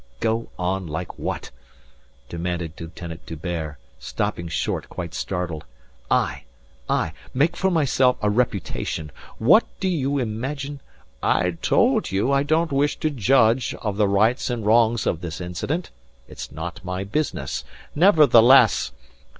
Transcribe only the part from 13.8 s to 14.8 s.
the rights and